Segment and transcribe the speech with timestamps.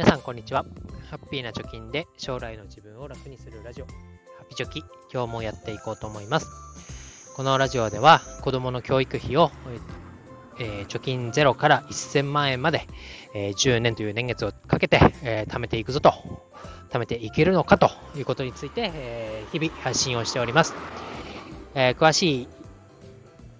[0.00, 0.64] 皆さんこんにちは。
[1.10, 3.92] ハッピーな貯金で将来の自分を楽にするラジオ、ハ
[4.44, 4.82] ッピチョキ、
[5.12, 7.34] 今日もやっていこうと思います。
[7.36, 9.50] このラジオでは子供の教育費を、
[10.58, 12.86] えー、貯金ゼロから1000万円まで、
[13.34, 16.14] えー、10年という年月をかけて、えー、貯めていくぞと、
[16.88, 20.72] 貯めていけるのかということについて、え日々発信をしております。
[21.74, 22.48] え詳しい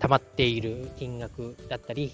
[0.00, 2.10] 貯まっている金額だったり、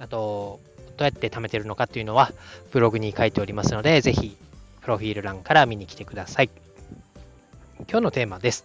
[0.00, 0.60] あと、
[0.96, 2.32] どうやって貯めてるのかっていうのは
[2.70, 4.36] ブログに書いておりますので、ぜひ
[4.80, 6.50] プロフィール欄から見に来てください。
[7.88, 8.64] 今日のテーマです。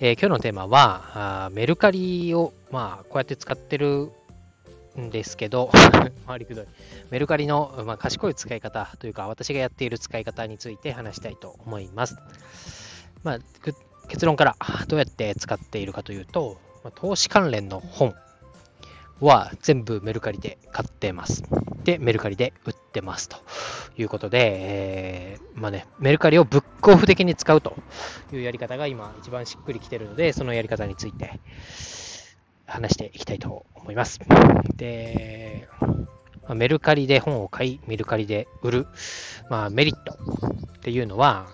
[0.00, 4.10] えー、今日のテーマは、あメルカリを、まあ、こうやって使ってる
[4.98, 5.70] んですけど、
[6.26, 6.66] 回りくどい。
[7.10, 12.16] メルカリの、まあ、賢い使い方というか、私がやっている使い方について話したいと思います。
[13.22, 13.38] まあ、
[14.08, 14.56] 結論から
[14.88, 18.14] どうやって使っているかというと、ま、投資関連の本
[19.20, 21.44] は全部メルカリで買ってます。
[21.84, 23.36] で、メルカリで売ってますと
[23.96, 27.76] いうことで、えー、まあね、メルカリをブックオフ的に使うと
[28.32, 31.40] いうやり方が今一番しっくりきてるので、そのやり方について
[32.66, 34.20] 話していきたいと思います。
[34.76, 35.68] で、
[36.44, 38.86] まあ、メルカリで本を買い、メルカリで売る、
[39.48, 40.18] まあ、メリット
[40.78, 41.46] っていうのは、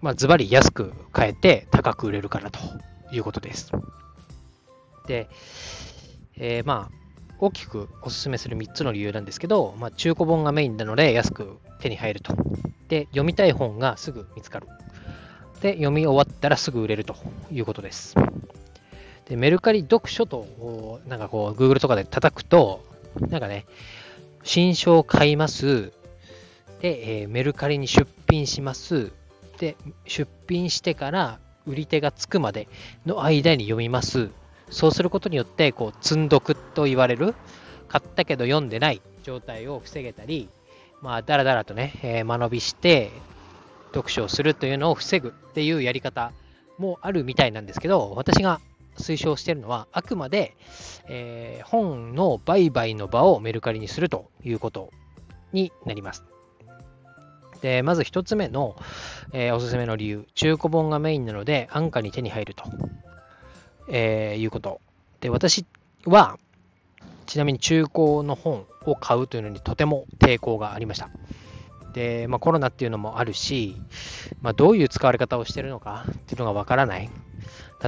[0.00, 2.60] まあ、ズバリ安く買えて高く売れるからと
[3.12, 3.72] いうことです。
[5.06, 5.28] で、
[6.38, 7.04] えー、まあ、
[7.38, 12.34] 大きくお勧めする3つの理由なんですけど、まあ、中古本がメインなので安く手に入ると。
[12.88, 14.68] で、読みたい本がすぐ見つかる。
[15.60, 17.16] で、読み終わったらすぐ売れると
[17.50, 18.14] いうことです。
[19.26, 22.84] で、メルカリ読書と、なんかこう、Google とかで叩くと、
[23.30, 23.66] なんかね、
[24.42, 25.92] 新書を買います。
[26.80, 29.12] で、えー、メルカリに出品します。
[29.58, 29.76] で、
[30.06, 32.68] 出品してから売り手がつくまで
[33.06, 34.30] の間に読みます。
[34.74, 37.36] そうすることによって、こう、積んどくと言われる、
[37.86, 40.48] 買ったけど読んでない状態を防げたり、
[41.00, 43.12] まあ、だらだらとね、えー、間延びして
[43.92, 46.32] 読書をするというのを防ぐっていうやり方
[46.78, 48.60] もあるみたいなんですけど、私が
[48.98, 50.56] 推奨しているのは、あくまで、
[51.06, 54.90] えー、本の売買の場をメルカリにするということ
[55.52, 56.24] になります。
[57.62, 58.74] で、まず1つ目の、
[59.32, 62.64] えー、おすすめの理由、中古本がメインなので安価に手に入ると
[63.88, 64.80] えー、いうこと。
[65.20, 65.64] で、私
[66.04, 66.38] は、
[67.26, 71.10] ちなみに中古の本を買うというのにとても抵抗がありました。
[71.94, 73.76] で、まあ、コロナっていうのもあるし、
[74.42, 77.08] まあ、どういう使われ方をしてるのかっていうのがわからない。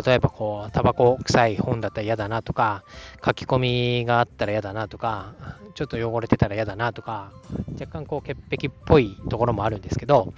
[0.05, 2.85] 例えばこう、タバコ臭い本だったら嫌だなとか、
[3.25, 5.35] 書き込みがあったら嫌だなとか、
[5.75, 7.33] ちょっと汚れてたら嫌だなとか、
[7.81, 10.33] 若干こう、潔癖っぽいところもあるんですけど、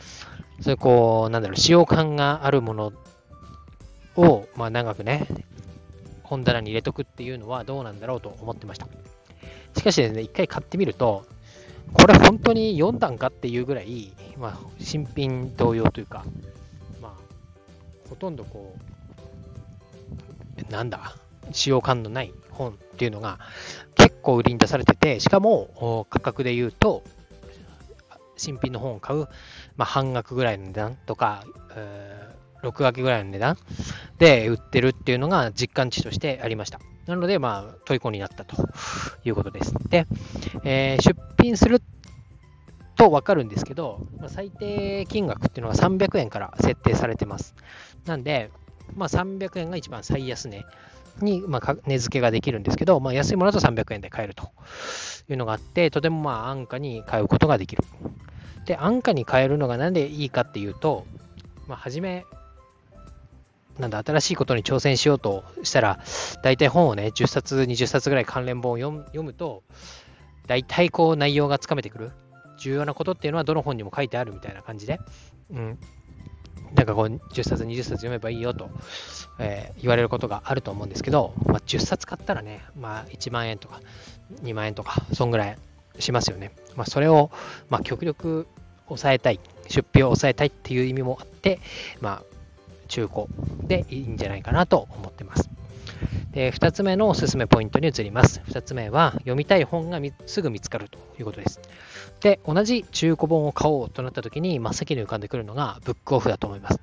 [0.61, 2.93] そういうこう、なんだろう、使用感があるもの
[4.19, 5.27] を、まあ、長くね、
[6.23, 8.89] 本棚に入れとくっていうのはどうなんだろうと思ってました。
[9.77, 11.25] しかしですね、一回買ってみると、
[11.93, 16.25] これ本当に読んだんかっていうぐらい、まあ、新品同様というか、
[17.01, 17.13] まあ、
[18.09, 18.77] ほとんどこ
[20.69, 21.17] う、なんだ、
[21.53, 23.39] 使用感のない本っていうのが
[23.95, 27.05] 結構売りに出されてて、しかも価格で言うと、
[28.37, 29.29] 新品の本を買う、
[29.77, 31.45] まあ、半額ぐらいの値段とか、
[32.63, 33.57] 6掛けぐらいの値段
[34.19, 36.81] で売ってるっていうのが実感値としてありました。
[37.07, 38.57] なので、まあ、トイコになったと
[39.25, 39.75] いうことです。
[39.89, 40.07] で、
[40.65, 41.81] えー、出品する
[42.97, 47.55] とわかるんですけど、まあ、最低金額っていうのが300円から設定されてます。
[48.05, 48.51] なんで、
[48.95, 50.67] まあ、300円が一番最安値
[51.23, 54.51] に、まあ、値付けができるんですけど、まあ、安いものだと300円で買えると
[55.31, 57.85] いうのがあって、とてもまあ安価に買うことができる。
[58.67, 61.07] で、安価に買えるのがなんでいいかっていうと、
[61.69, 62.25] まあ、初め
[63.79, 66.01] なんだ、新しいことに挑戦しようとしたら、
[66.43, 69.63] 大体本をね、10冊、20冊ぐらい関連本を読むと、
[70.47, 72.11] 大体こう内容がつかめてくる。
[72.59, 74.99] 重要なことっていうのはどの本にも書いてあるみたいな感じで、
[75.51, 75.79] うん。
[76.75, 78.69] なんかこう、10冊、20冊読めばいいよと、
[79.39, 83.81] えー、言われることがあると思うんですけど、まあ、10冊買ったらね、まあ、1万円とか、
[84.43, 85.59] 2万円とか、そんぐらい
[85.99, 86.53] しますよね。
[86.77, 87.31] まあ、それを、
[87.71, 88.47] まあ、極力
[88.89, 91.61] 抑えたい、出費を抑えたいっていう意味もあって、
[92.01, 92.38] まあ、
[92.89, 93.27] 中古
[93.69, 95.51] でいいんじゃないかなと思ってます。
[96.33, 98.41] で2つ目のおすすめポイントに移ります。
[98.49, 101.61] 2つ目は読みたい本がすぐ見つかるということです。
[102.21, 106.81] で、同じ中古本を買おうとなった時に真っ先に浮かんでくるのがブックオフだと思います。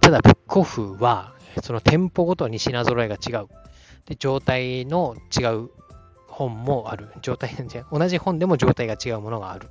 [0.00, 1.32] ただ、ブックオフは
[1.62, 3.48] その店舗ごとに品揃えが違う。
[4.06, 5.70] で、状態の違う
[6.28, 7.08] 本もある。
[7.22, 7.56] 状態
[7.90, 9.68] 同じ本でも状態が違うものがある。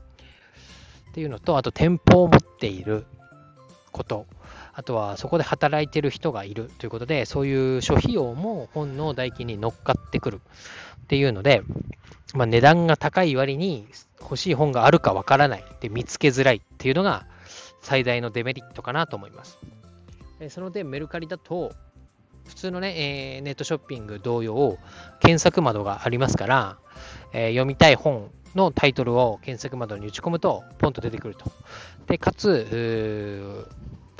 [1.10, 3.06] っていうのと、あと店舗を持っている
[3.92, 4.26] こと
[4.78, 10.42] あとはそこで働いてる人がいるということで、そういう諸費用も本の代金に乗っかってくる
[11.04, 11.64] っていうので、
[12.34, 13.88] まあ、値段が高い割に
[14.20, 17.26] 欲しい本があるかわからないで見つけづらいっていうのが
[17.82, 19.58] 最大のデメリットかなと思います。
[20.50, 21.72] その点メルカリだと
[22.46, 24.78] 普通のね、えー、ネットショッピング同様
[25.22, 26.78] 検索窓がありますから、
[27.32, 31.52] えー、読みたい本のタイトルを検索窓に打ち込むとポンと出てくると。
[32.08, 33.66] で、かつ、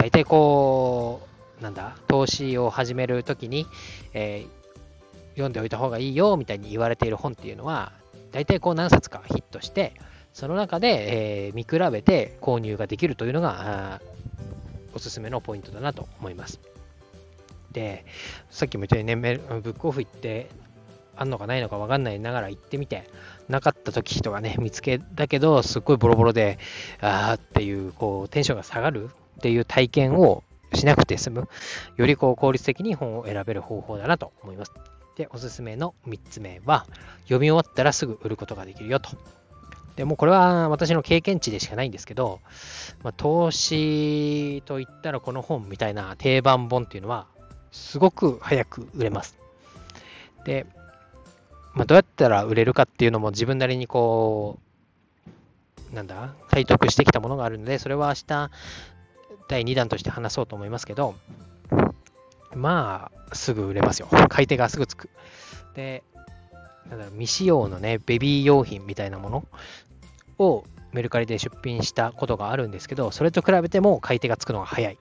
[0.06, 1.28] 大体こ
[1.60, 3.66] う、なんだ、投資を始めるときに、
[4.14, 7.92] えー、読んでおいた方がいいよみたいに言われている本っていうのは、
[8.32, 9.96] 大体こう何冊かヒットして、
[10.32, 14.00] その中で、えー、見比べて購入ができるというのが、
[14.94, 16.60] おすすめのポイントだなと思います。
[17.72, 18.06] で、
[18.52, 20.52] さっきも言ったようにね、ブックオフ行って、
[21.16, 23.10] あんのかないのか分かんないながら行ってみて、
[23.50, 26.60] なかった時とかね、見つけたけど、すっごいボロボロで、
[27.02, 29.10] あーっていう、こう、テンションが下がる
[29.46, 30.44] っていう体験を
[30.74, 31.48] しなくて済む、
[31.98, 34.72] よりこう効率的に本を選べる方法だなと思います。
[35.16, 36.88] で、おすすめの3つ目は、
[37.26, 39.12] 読み終わったらすぐ売ることができるよと。
[39.98, 42.40] でもこれは私の経験値でしかないんですけど、
[43.04, 47.28] まあ、投資といったらこの本みたいな定番本っていうのは、
[47.72, 49.38] すごく早く売れます。
[50.44, 50.66] で、
[51.76, 54.66] まあ、どうやったら売れるかっていうのも自分なりにこう、
[55.94, 58.52] なんだ、体得してきたものがあるので、それは明日、
[59.48, 61.16] 第2弾として話そうと思いますけど、
[62.56, 64.08] まあ、すぐ売れますよ。
[64.30, 65.10] 買い手がすぐつく。
[65.76, 66.04] で、
[66.90, 69.48] なんだろう、未使用のね、ベビー用品みたいなもの
[70.40, 70.64] を
[70.94, 74.98] メルカリで出品したことがあるんですけど、それと比べても買い手がつくのが早いっ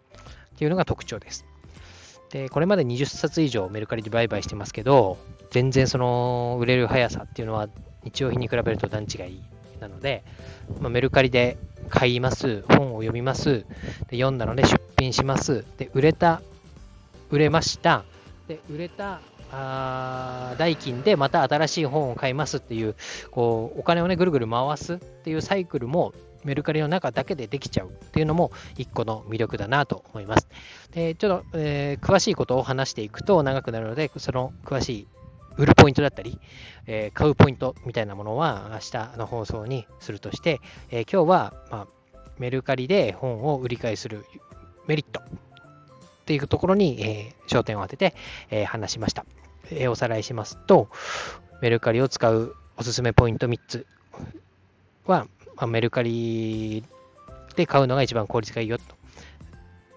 [0.59, 1.47] ていうのが特徴です。
[2.31, 5.19] で、これまで20冊以上メルカリで売買してますけど、
[5.51, 7.69] 全然その売れる速さっていうのは
[8.03, 9.41] 日用品に比べると段違い
[9.81, 10.25] なので、
[10.81, 11.57] まあ、メルカリで
[11.95, 13.65] 買います、本を読みます、
[14.11, 16.43] で読んだので出品します、で売れた、
[17.31, 18.05] 売れました、
[18.49, 19.21] で売れた
[19.53, 22.97] あ代金でまた新しい本を買いますっていう、
[23.31, 26.13] こうお金をねぐるぐる回すっていうサイクルも
[26.43, 30.49] メルカリの中だけでできちゃうっていうのも一個の魅力だなと思います。
[30.93, 35.07] でちょっと、えー、詳しいことを話していくと長くなるので、その詳しい
[35.57, 36.39] 売るポイントだったり、
[36.87, 40.61] えー、買うポイントみたいなものは明日の放送にするとして、
[40.91, 41.87] えー、今日は、まあ、
[42.39, 44.25] メルカリで本を売り買いする
[44.87, 45.25] メリットっ
[46.27, 48.15] ていうところに、えー、焦点を当てて、
[48.51, 49.27] え話しました、
[49.71, 50.89] えおさらいしますと、
[51.61, 53.87] メルカリを使うおすすめポイント3つ
[55.07, 56.83] は、まあ、メルカリ
[57.57, 58.85] で買うのが一番効率がいいよと。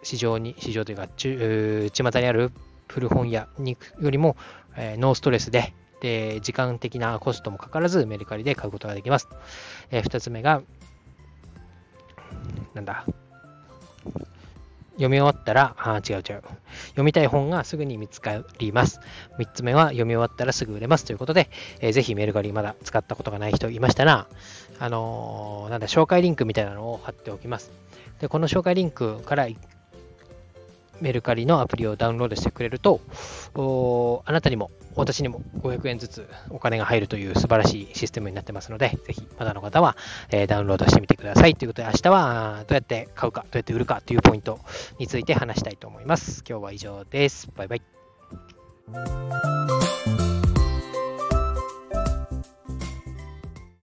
[0.04, 1.89] 市場に、市場というか、巷
[2.19, 2.51] にある
[2.88, 4.38] 古本屋に行くよりも、
[4.77, 9.27] えー、ノーストレスで、で、時間的なコストもかからずメルカリで買うことができます。
[9.91, 10.62] えー、2つ目が、
[12.74, 13.06] なんだ、
[14.97, 16.24] 読み終わったら、あ、違う違う。
[16.89, 19.00] 読みたい本がすぐに見つかります。
[19.39, 21.50] 3つ目は読み終わったらすぐ売れますということで、
[21.80, 24.27] えー、ぜひメルカリまだ使ったことがない人いましたら、
[24.80, 27.71] あのー、なんだ、紹介リンクみたいなのを貼っておきます。
[28.19, 29.47] で、この紹介リンクから
[31.01, 33.01] メルカリのアプリをダウンロードしてくれると、
[34.25, 39.95] あなたにも私にも500円ずつお金が入るという素晴らしいシステムになってますので、ぜひまだの方は、
[40.31, 41.55] えー、ダウンロードしてみてください。
[41.55, 44.59] ということで、明日はどうやって買うか、どうやって売るかというポイント
[44.97, 46.44] について話したいと思います。
[46.47, 47.47] 今日は以上です。
[47.55, 47.81] バイバイ。